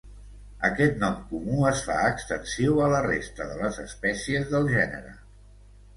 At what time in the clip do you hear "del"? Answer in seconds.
4.55-4.71